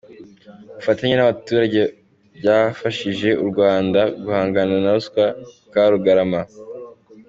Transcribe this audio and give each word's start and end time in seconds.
Ubufatanye 0.71 1.15
n’abaturage 1.17 1.81
byafashije 2.37 3.29
u 3.43 3.45
Rwanda 3.49 4.01
guhangana 4.23 4.75
na 4.83 4.91
ruswa 4.95 5.23
Karugarama 5.73 6.41